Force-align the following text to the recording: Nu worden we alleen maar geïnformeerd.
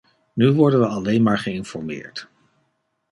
Nu 0.33 0.51
worden 0.53 0.79
we 0.79 0.85
alleen 0.85 1.23
maar 1.23 1.37
geïnformeerd. 1.39 2.27